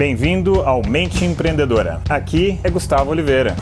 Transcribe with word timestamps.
Bem-vindo 0.00 0.62
ao 0.62 0.80
Mente 0.82 1.26
Empreendedora. 1.26 2.00
Aqui 2.08 2.58
é 2.64 2.70
Gustavo 2.70 3.10
Oliveira. 3.10 3.54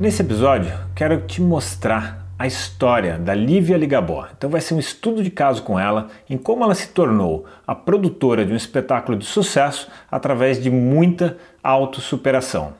Nesse 0.00 0.22
episódio, 0.22 0.76
quero 0.92 1.20
te 1.20 1.40
mostrar 1.40 2.26
a 2.36 2.48
história 2.48 3.16
da 3.16 3.32
Lívia 3.32 3.76
Ligabó. 3.76 4.26
Então 4.36 4.50
vai 4.50 4.60
ser 4.60 4.74
um 4.74 4.80
estudo 4.80 5.22
de 5.22 5.30
caso 5.30 5.62
com 5.62 5.78
ela 5.78 6.08
em 6.28 6.36
como 6.36 6.64
ela 6.64 6.74
se 6.74 6.88
tornou 6.88 7.46
a 7.64 7.76
produtora 7.76 8.44
de 8.44 8.52
um 8.52 8.56
espetáculo 8.56 9.16
de 9.16 9.24
sucesso 9.24 9.88
através 10.10 10.60
de 10.60 10.68
muita 10.68 11.36
autossuperação. 11.62 12.74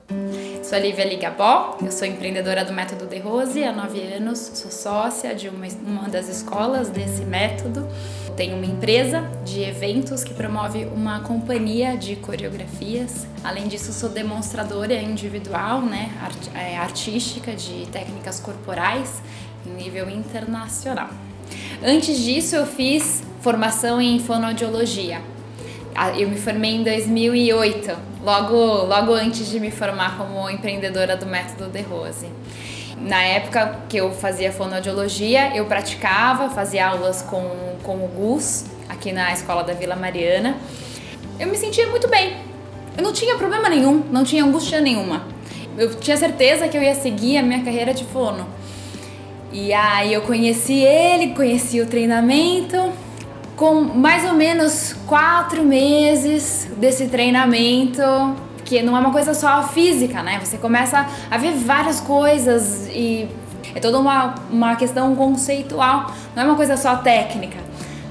Sou 0.67 0.77
a 0.77 0.80
Lívia 0.80 1.05
Ligabó, 1.05 1.79
eu 1.80 1.93
sou 1.93 2.09
empreendedora 2.09 2.64
do 2.64 2.73
Método 2.73 3.07
De 3.07 3.21
Rose 3.21 3.62
há 3.62 3.71
nove 3.71 4.01
anos, 4.01 4.51
sou 4.53 4.69
sócia 4.69 5.32
de 5.32 5.49
uma, 5.49 5.64
uma 5.87 6.09
das 6.09 6.29
escolas 6.29 6.89
desse 6.89 7.25
método. 7.25 7.87
Tenho 8.37 8.57
uma 8.57 8.67
empresa 8.67 9.21
de 9.45 9.63
eventos 9.63 10.25
que 10.25 10.35
promove 10.35 10.85
uma 10.87 11.21
companhia 11.21 11.96
de 11.96 12.17
coreografias. 12.17 13.29
Além 13.45 13.68
disso, 13.68 13.93
sou 13.93 14.09
demonstradora 14.09 14.95
individual, 14.95 15.82
né, 15.82 16.11
art, 16.21 16.49
é, 16.53 16.76
artística 16.76 17.54
de 17.54 17.87
técnicas 17.93 18.40
corporais 18.40 19.23
em 19.64 19.71
nível 19.71 20.11
internacional. 20.11 21.11
Antes 21.81 22.18
disso, 22.18 22.57
eu 22.57 22.67
fiz 22.67 23.23
formação 23.40 24.03
em 24.03 24.18
fonoaudiologia. 24.18 25.36
Eu 26.18 26.29
me 26.29 26.36
formei 26.36 26.75
em 26.75 26.82
2008, 26.82 27.96
logo, 28.23 28.54
logo 28.85 29.14
antes 29.14 29.49
de 29.49 29.59
me 29.59 29.71
formar 29.71 30.18
como 30.18 30.49
empreendedora 30.50 31.17
do 31.17 31.25
Método 31.25 31.71
De 31.71 31.81
Rose. 31.81 32.27
Na 33.00 33.23
época 33.23 33.81
que 33.89 33.97
eu 33.97 34.11
fazia 34.11 34.53
fonoaudiologia, 34.53 35.56
eu 35.56 35.64
praticava, 35.64 36.51
fazia 36.51 36.89
aulas 36.89 37.23
com, 37.23 37.77
com 37.83 37.97
o 37.97 38.09
Gus, 38.09 38.67
aqui 38.89 39.11
na 39.11 39.33
escola 39.33 39.64
da 39.64 39.73
Vila 39.73 39.97
Mariana. 39.97 40.56
Eu 41.39 41.48
me 41.48 41.56
sentia 41.56 41.87
muito 41.87 42.09
bem. 42.09 42.37
Eu 42.97 43.03
não 43.03 43.12
tinha 43.12 43.37
problema 43.37 43.69
nenhum, 43.69 44.05
não 44.11 44.23
tinha 44.23 44.45
angústia 44.45 44.81
nenhuma. 44.81 45.25
Eu 45.79 45.95
tinha 45.95 46.17
certeza 46.17 46.69
que 46.69 46.77
eu 46.77 46.83
ia 46.83 46.95
seguir 46.95 47.39
a 47.39 47.42
minha 47.42 47.63
carreira 47.63 47.95
de 47.95 48.05
fono. 48.05 48.47
E 49.53 49.73
aí 49.73 50.13
eu 50.13 50.23
conheci 50.23 50.81
ele, 50.81 51.35
conheci 51.35 51.81
o 51.81 51.87
treinamento. 51.87 52.77
Com 53.57 53.81
mais 53.81 54.25
ou 54.25 54.35
menos 54.35 54.95
quatro 55.07 55.65
meses 55.65 56.69
desse 56.77 57.07
treinamento, 57.07 58.03
que 58.67 58.83
não 58.83 58.97
é 58.97 59.01
uma 59.01 59.13
coisa 59.13 59.33
só 59.33 59.63
física, 59.63 60.23
né? 60.23 60.39
Você 60.45 60.59
começa 60.59 61.07
a 61.31 61.39
ver 61.39 61.53
várias 61.53 62.01
coisas 62.01 62.87
e 62.89 63.27
é 63.75 63.81
toda 63.81 63.98
uma, 63.98 64.35
uma 64.51 64.77
questão 64.77 65.15
conceitual, 65.15 66.13
não 66.35 66.43
é 66.43 66.47
uma 66.47 66.57
coisa 66.57 66.77
só 66.77 66.97
técnica, 66.97 67.59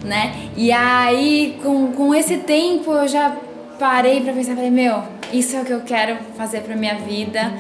né? 0.04 0.50
E 0.56 0.72
aí, 0.72 1.60
com, 1.62 1.92
com 1.92 2.16
esse 2.16 2.38
tempo, 2.38 2.92
eu 2.92 3.08
já 3.08 3.36
parei 3.78 4.22
para 4.22 4.34
pensar, 4.34 4.56
falei, 4.56 4.72
meu, 4.72 5.04
isso 5.32 5.56
é 5.56 5.62
o 5.62 5.66
que 5.66 5.74
eu 5.74 5.82
quero 5.82 6.18
fazer 6.38 6.62
para 6.62 6.76
minha 6.76 6.96
vida. 6.96 7.54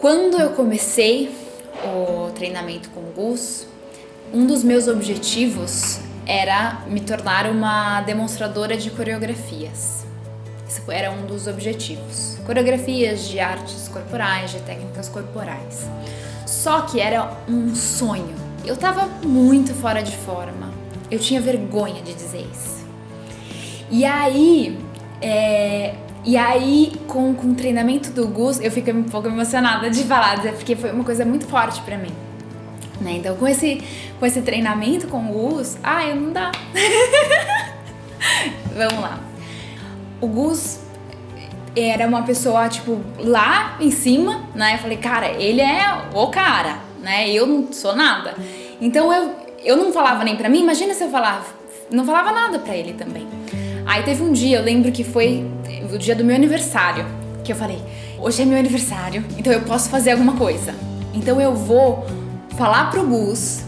Quando 0.00 0.40
eu 0.40 0.50
comecei 0.50 1.30
o 1.84 2.30
treinamento 2.30 2.90
com 2.90 3.00
o 3.00 3.12
Gus, 3.14 3.66
um 4.32 4.46
dos 4.46 4.62
meus 4.62 4.86
objetivos 4.86 6.00
era 6.26 6.82
me 6.86 7.00
tornar 7.00 7.46
uma 7.46 8.00
demonstradora 8.02 8.76
de 8.76 8.90
coreografias. 8.90 10.06
Esse 10.68 10.82
era 10.88 11.10
um 11.10 11.26
dos 11.26 11.46
objetivos. 11.46 12.38
Coreografias 12.46 13.28
de 13.28 13.40
artes 13.40 13.88
corporais, 13.88 14.52
de 14.52 14.60
técnicas 14.60 15.08
corporais. 15.08 15.88
Só 16.46 16.82
que 16.82 17.00
era 17.00 17.32
um 17.48 17.74
sonho. 17.74 18.34
Eu 18.64 18.76
tava 18.76 19.06
muito 19.26 19.74
fora 19.74 20.02
de 20.02 20.16
forma. 20.16 20.72
Eu 21.10 21.18
tinha 21.18 21.40
vergonha 21.40 22.02
de 22.02 22.14
dizer 22.14 22.46
isso. 22.52 22.86
E 23.90 24.04
aí, 24.04 24.78
é, 25.20 25.94
e 26.24 26.36
aí, 26.36 26.92
com, 27.08 27.34
com 27.34 27.48
o 27.48 27.54
treinamento 27.54 28.10
do 28.10 28.28
Gus, 28.28 28.60
eu 28.60 28.70
fiquei 28.70 28.92
um 28.92 29.02
pouco 29.02 29.26
emocionada 29.26 29.90
de 29.90 30.04
falar, 30.04 30.40
porque 30.52 30.76
foi 30.76 30.92
uma 30.92 31.02
coisa 31.02 31.24
muito 31.24 31.46
forte 31.46 31.80
para 31.82 31.96
mim. 31.96 32.12
Né? 33.00 33.12
Então, 33.12 33.34
com 33.36 33.48
esse, 33.48 33.82
com 34.18 34.26
esse 34.26 34.42
treinamento 34.42 35.06
com 35.06 35.30
o 35.30 35.32
Gus, 35.32 35.78
ah, 35.82 36.06
eu 36.06 36.16
não 36.16 36.32
dá. 36.32 36.52
Vamos 38.76 39.00
lá 39.00 39.30
o 40.20 40.26
Gus 40.26 40.80
era 41.74 42.06
uma 42.06 42.22
pessoa, 42.22 42.68
tipo, 42.68 43.00
lá 43.18 43.76
em 43.80 43.90
cima, 43.90 44.42
né? 44.54 44.74
Eu 44.74 44.78
falei, 44.78 44.98
cara, 44.98 45.30
ele 45.30 45.60
é 45.60 45.82
o 46.12 46.26
cara, 46.26 46.78
né? 47.00 47.30
Eu 47.30 47.46
não 47.46 47.72
sou 47.72 47.96
nada. 47.96 48.34
Então 48.80 49.12
eu, 49.12 49.34
eu 49.64 49.76
não 49.76 49.92
falava 49.92 50.24
nem 50.24 50.36
pra 50.36 50.48
mim, 50.48 50.60
imagina 50.60 50.92
se 50.94 51.04
eu 51.04 51.10
falava, 51.10 51.46
não 51.90 52.04
falava 52.04 52.32
nada 52.32 52.58
pra 52.58 52.76
ele 52.76 52.92
também. 52.92 53.26
Aí 53.86 54.02
teve 54.02 54.22
um 54.22 54.32
dia, 54.32 54.58
eu 54.58 54.62
lembro 54.62 54.92
que 54.92 55.04
foi 55.04 55.46
o 55.92 55.96
dia 55.96 56.14
do 56.14 56.24
meu 56.24 56.34
aniversário, 56.34 57.06
que 57.44 57.52
eu 57.52 57.56
falei, 57.56 57.78
hoje 58.18 58.42
é 58.42 58.44
meu 58.44 58.58
aniversário, 58.58 59.24
então 59.38 59.52
eu 59.52 59.62
posso 59.62 59.88
fazer 59.88 60.12
alguma 60.12 60.36
coisa. 60.36 60.74
Então 61.14 61.40
eu 61.40 61.54
vou 61.54 62.04
falar 62.60 62.90
pro 62.90 63.06
Gus 63.06 63.62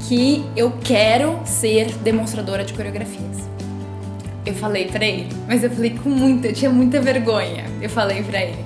que 0.00 0.44
eu 0.54 0.70
quero 0.84 1.40
ser 1.46 1.94
demonstradora 2.00 2.62
de 2.62 2.74
coreografias. 2.74 3.38
Eu 4.44 4.54
falei 4.54 4.84
pra 4.88 5.02
ele, 5.02 5.34
mas 5.48 5.64
eu 5.64 5.70
falei 5.70 5.96
com 5.96 6.10
muita, 6.10 6.48
eu 6.48 6.52
tinha 6.52 6.70
muita 6.70 7.00
vergonha. 7.00 7.64
Eu 7.80 7.88
falei 7.88 8.22
pra 8.22 8.38
ele. 8.42 8.62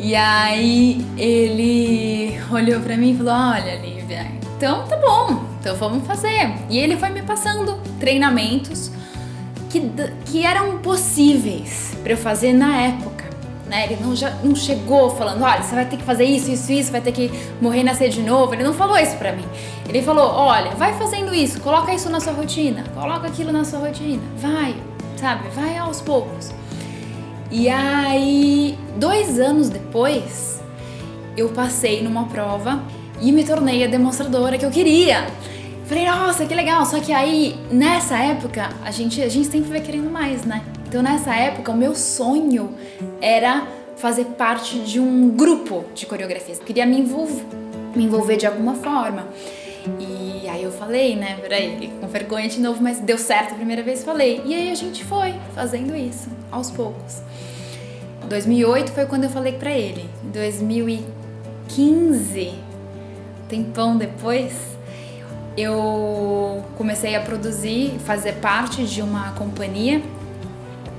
E 0.00 0.16
aí 0.16 1.00
ele 1.16 2.40
olhou 2.50 2.80
pra 2.80 2.96
mim 2.96 3.12
e 3.12 3.16
falou: 3.16 3.34
Olha, 3.34 3.76
Lívia, 3.76 4.26
então 4.56 4.84
tá 4.88 4.96
bom, 4.96 5.44
então 5.60 5.76
vamos 5.76 6.04
fazer. 6.04 6.52
E 6.68 6.76
ele 6.76 6.96
foi 6.96 7.10
me 7.10 7.22
passando 7.22 7.80
treinamentos 8.00 8.90
que, 9.70 9.80
que 10.24 10.44
eram 10.44 10.78
possíveis 10.78 11.96
para 12.02 12.14
eu 12.14 12.18
fazer 12.18 12.52
na 12.52 12.76
época. 12.82 13.15
Né? 13.76 13.84
Ele 13.84 13.98
não, 14.00 14.16
já, 14.16 14.30
não 14.42 14.56
chegou 14.56 15.10
falando, 15.10 15.42
olha, 15.42 15.62
você 15.62 15.74
vai 15.74 15.84
ter 15.84 15.98
que 15.98 16.02
fazer 16.02 16.24
isso, 16.24 16.50
isso, 16.50 16.72
isso, 16.72 16.90
vai 16.90 17.02
ter 17.02 17.12
que 17.12 17.30
morrer 17.60 17.80
e 17.80 17.84
nascer 17.84 18.08
de 18.08 18.22
novo. 18.22 18.54
Ele 18.54 18.62
não 18.62 18.72
falou 18.72 18.96
isso 18.96 19.14
pra 19.18 19.32
mim. 19.32 19.44
Ele 19.86 20.00
falou, 20.00 20.30
olha, 20.30 20.70
vai 20.70 20.94
fazendo 20.94 21.34
isso, 21.34 21.60
coloca 21.60 21.92
isso 21.92 22.08
na 22.08 22.18
sua 22.18 22.32
rotina, 22.32 22.84
coloca 22.94 23.26
aquilo 23.26 23.52
na 23.52 23.64
sua 23.64 23.80
rotina, 23.80 24.22
vai, 24.38 24.74
sabe? 25.16 25.48
Vai 25.50 25.76
aos 25.76 26.00
poucos. 26.00 26.52
E 27.50 27.68
aí, 27.68 28.78
dois 28.96 29.38
anos 29.38 29.68
depois, 29.68 30.62
eu 31.36 31.50
passei 31.50 32.02
numa 32.02 32.24
prova 32.24 32.82
e 33.20 33.30
me 33.30 33.44
tornei 33.44 33.84
a 33.84 33.86
demonstradora 33.86 34.56
que 34.56 34.64
eu 34.64 34.70
queria. 34.70 35.26
Falei, 35.84 36.06
nossa, 36.06 36.46
que 36.46 36.54
legal. 36.54 36.84
Só 36.86 36.98
que 36.98 37.12
aí, 37.12 37.56
nessa 37.70 38.16
época, 38.16 38.70
a 38.82 38.90
gente, 38.90 39.22
a 39.22 39.28
gente 39.28 39.48
sempre 39.48 39.68
vai 39.68 39.80
querendo 39.80 40.10
mais, 40.10 40.44
né? 40.44 40.62
Então, 40.86 41.02
nessa 41.02 41.34
época, 41.34 41.72
o 41.72 41.76
meu 41.76 41.94
sonho 41.94 42.74
era 43.20 43.66
fazer 43.96 44.24
parte 44.24 44.78
de 44.80 44.98
um 45.00 45.30
grupo 45.30 45.84
de 45.94 46.04
coreografias. 46.06 46.58
Eu 46.60 46.64
queria 46.64 46.86
me 46.86 47.00
envolver, 47.00 47.44
me 47.94 48.04
envolver 48.04 48.36
de 48.36 48.46
alguma 48.46 48.74
forma. 48.74 49.26
E 49.98 50.48
aí 50.48 50.62
eu 50.62 50.70
falei, 50.70 51.16
né, 51.16 51.38
ele, 51.50 51.90
com 52.00 52.06
vergonha 52.06 52.48
de 52.48 52.60
novo, 52.60 52.80
mas 52.82 53.00
deu 53.00 53.18
certo 53.18 53.52
a 53.52 53.56
primeira 53.56 53.82
vez, 53.82 54.04
falei. 54.04 54.42
E 54.44 54.54
aí 54.54 54.70
a 54.70 54.74
gente 54.74 55.02
foi 55.04 55.34
fazendo 55.54 55.96
isso, 55.96 56.28
aos 56.50 56.70
poucos. 56.70 57.22
2008 58.28 58.92
foi 58.92 59.06
quando 59.06 59.24
eu 59.24 59.30
falei 59.30 59.54
pra 59.54 59.70
ele. 59.70 60.04
Em 60.24 60.30
2015, 60.30 62.52
tempão 63.48 63.96
depois, 63.96 64.52
eu 65.56 66.62
comecei 66.76 67.14
a 67.14 67.20
produzir, 67.20 67.92
fazer 68.04 68.32
parte 68.34 68.84
de 68.84 69.00
uma 69.00 69.32
companhia 69.32 70.02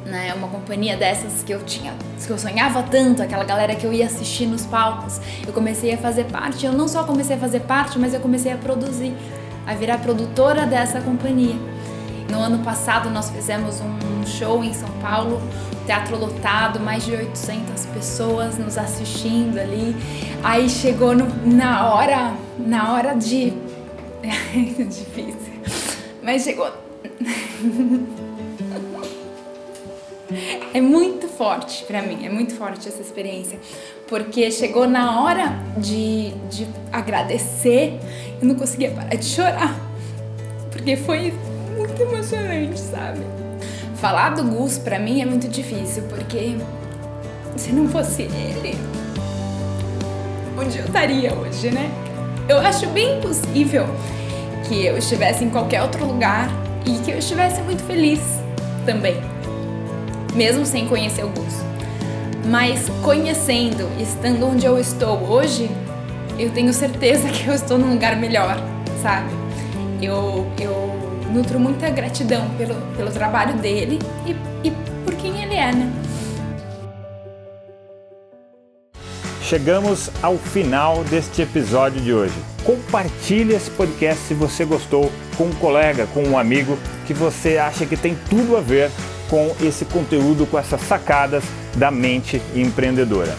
né? 0.08 0.34
Uma 0.34 0.48
companhia 0.48 0.96
dessas 0.96 1.44
que 1.44 1.54
eu 1.54 1.62
tinha, 1.64 1.94
que 2.26 2.30
eu 2.30 2.38
sonhava 2.38 2.82
tanto, 2.84 3.22
aquela 3.22 3.44
galera 3.44 3.76
que 3.76 3.86
eu 3.86 3.94
ia 3.94 4.06
assistir 4.06 4.46
nos 4.46 4.66
palcos. 4.66 5.20
Eu 5.46 5.54
comecei 5.54 5.94
a 5.94 5.98
fazer 5.98 6.26
parte, 6.26 6.66
eu 6.66 6.74
não 6.74 6.88
só 6.88 7.04
comecei 7.04 7.36
a 7.36 7.40
fazer 7.40 7.62
parte, 7.62 8.00
mas 8.00 8.14
eu 8.14 8.20
comecei 8.20 8.52
a 8.52 8.58
produzir, 8.58 9.14
a 9.66 9.74
virar 9.74 10.00
produtora 10.00 10.66
dessa 10.66 11.02
companhia. 11.02 11.56
No 12.30 12.40
ano 12.40 12.60
passado 12.60 13.10
nós 13.10 13.30
fizemos 13.30 13.80
um 13.82 14.26
show 14.26 14.64
em 14.64 14.74
São 14.74 14.90
Paulo, 15.02 15.42
teatro 15.86 16.18
lotado, 16.18 16.80
mais 16.80 17.06
de 17.06 17.14
800 17.14 17.86
pessoas 17.88 18.58
nos 18.58 18.78
assistindo 18.78 19.58
ali. 19.58 19.96
Aí 20.44 20.70
chegou 20.70 21.16
no, 21.16 21.26
na 21.46 21.94
hora, 21.94 22.34
na 22.58 22.94
hora 22.94 23.14
de 23.14 23.54
é 24.24 24.84
difícil. 24.84 25.54
Mas 26.22 26.44
chegou 26.44 26.70
É 30.74 30.82
muito 30.82 31.28
forte 31.28 31.84
para 31.86 32.02
mim, 32.02 32.26
é 32.26 32.30
muito 32.30 32.54
forte 32.56 32.88
essa 32.88 33.02
experiência, 33.02 33.60
porque 34.08 34.52
chegou 34.52 34.88
na 34.88 35.22
hora 35.22 35.60
de, 35.78 36.32
de 36.50 36.68
agradecer, 36.92 37.98
eu 38.42 38.48
não 38.48 38.56
conseguia 38.56 38.92
parar 38.92 39.16
de 39.16 39.26
chorar, 39.26 39.76
porque 40.72 40.98
foi 40.98 41.34
muito 41.76 42.02
emocionante, 42.02 42.80
sabe? 42.80 43.22
Falar 43.96 44.32
do 44.32 44.44
Gus 44.44 44.78
para 44.78 45.00
mim 45.00 45.22
é 45.22 45.26
muito 45.26 45.48
difícil, 45.48 46.04
porque 46.04 46.58
se 47.56 47.72
não 47.72 47.88
fosse 47.88 48.24
ele, 48.24 48.78
onde 50.60 50.78
eu 50.78 50.86
estaria 50.86 51.34
hoje, 51.34 51.72
né? 51.72 51.90
Eu 52.48 52.60
acho 52.60 52.88
bem 52.88 53.20
possível 53.22 53.86
que 54.68 54.86
eu 54.86 54.98
estivesse 54.98 55.44
em 55.44 55.50
qualquer 55.50 55.82
outro 55.82 56.06
lugar 56.06 56.50
e 56.86 57.00
que 57.04 57.12
eu 57.12 57.18
estivesse 57.18 57.62
muito 57.62 57.84
feliz 57.84 58.20
também 58.86 59.37
mesmo 60.34 60.66
sem 60.66 60.88
conhecer 60.88 61.24
o 61.24 61.30
Gus. 61.30 61.54
Mas 62.46 62.88
conhecendo, 63.04 63.90
estando 64.00 64.48
onde 64.48 64.66
eu 64.66 64.80
estou 64.80 65.18
hoje, 65.30 65.70
eu 66.40 66.50
tenho 66.52 66.72
certeza 66.74 67.28
que 67.30 67.48
eu 67.48 67.54
estou 67.54 67.78
num 67.78 67.92
lugar 67.92 68.16
melhor, 68.16 68.58
sabe? 69.02 69.30
Eu, 70.02 70.46
eu 70.60 70.88
nutro 71.32 71.60
muita 71.60 71.90
gratidão 71.90 72.50
pelo, 72.58 72.76
pelo 72.96 73.12
trabalho 73.12 73.56
dele 73.58 74.00
e, 74.26 74.36
e 74.68 74.72
por 75.04 75.16
quem 75.16 75.42
ele 75.42 75.56
é, 75.56 75.72
né? 75.72 75.92
Chegamos 79.42 80.12
ao 80.22 80.38
final 80.38 81.06
deste 81.06 81.42
episódio 81.42 82.02
de 82.02 82.14
hoje. 82.14 82.36
Compartilhe 82.66 83.54
esse 83.54 83.72
podcast 83.72 84.22
se 84.26 84.34
você 84.34 84.66
gostou 84.66 85.10
com 85.38 85.46
um 85.46 85.54
colega, 85.54 86.06
com 86.08 86.22
um 86.22 86.38
amigo 86.38 86.78
que 87.06 87.14
você 87.14 87.58
acha 87.58 87.86
que 87.86 87.96
tem 87.96 88.14
tudo 88.30 88.58
a 88.58 88.60
ver 88.60 88.92
com 89.30 89.56
esse 89.62 89.86
conteúdo, 89.86 90.46
com 90.46 90.58
essas 90.58 90.82
sacadas 90.82 91.44
da 91.76 91.92
mente 91.92 92.42
empreendedora. 92.56 93.36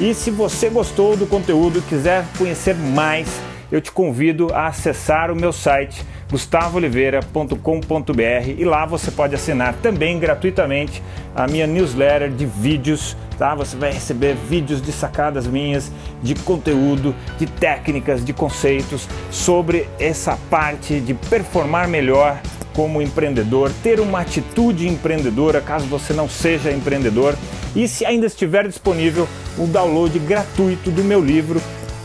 E 0.00 0.14
se 0.14 0.30
você 0.30 0.68
gostou 0.68 1.16
do 1.16 1.26
conteúdo 1.26 1.78
e 1.78 1.82
quiser 1.82 2.24
conhecer 2.36 2.74
mais, 2.74 3.28
eu 3.70 3.80
te 3.80 3.90
convido 3.90 4.52
a 4.52 4.66
acessar 4.66 5.30
o 5.30 5.36
meu 5.36 5.52
site 5.52 6.04
gustavooliveira.com.br 6.30 8.48
e 8.58 8.64
lá 8.64 8.86
você 8.86 9.10
pode 9.10 9.34
assinar 9.34 9.74
também 9.82 10.18
gratuitamente 10.18 11.02
a 11.34 11.46
minha 11.46 11.66
newsletter 11.66 12.30
de 12.30 12.46
vídeos, 12.46 13.16
tá? 13.38 13.54
Você 13.54 13.76
vai 13.76 13.92
receber 13.92 14.34
vídeos 14.34 14.80
de 14.80 14.92
sacadas 14.92 15.46
minhas, 15.46 15.92
de 16.22 16.34
conteúdo, 16.34 17.14
de 17.38 17.46
técnicas, 17.46 18.24
de 18.24 18.32
conceitos 18.32 19.06
sobre 19.30 19.86
essa 20.00 20.38
parte 20.48 21.00
de 21.00 21.12
performar 21.12 21.86
melhor 21.86 22.40
como 22.74 23.02
empreendedor, 23.02 23.70
ter 23.82 24.00
uma 24.00 24.20
atitude 24.20 24.88
empreendedora 24.88 25.60
caso 25.60 25.86
você 25.86 26.12
não 26.12 26.28
seja 26.28 26.70
empreendedor 26.70 27.36
e 27.74 27.88
se 27.88 28.04
ainda 28.04 28.26
estiver 28.26 28.66
disponível 28.66 29.28
o 29.58 29.66
download 29.66 30.18
gratuito 30.18 30.90
do 30.90 31.02
meu 31.02 31.20
livro 31.22 31.60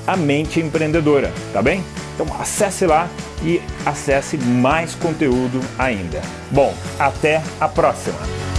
A 0.06 0.16
Mente 0.16 0.60
Empreendedora, 0.60 1.32
tá 1.54 1.62
bem? 1.62 1.84
Então 2.16 2.28
acesse 2.40 2.86
lá 2.86 3.10
e 3.44 3.62
acesse 3.86 4.38
mais 4.38 4.96
conteúdo 4.96 5.62
ainda. 5.78 6.22
Bom, 6.52 6.74
até 7.00 7.42
a 7.60 7.68
próxima! 7.68 8.57